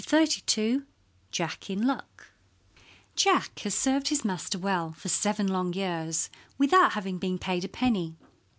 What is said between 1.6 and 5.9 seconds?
IN LUCK Jack had served his master well for seven long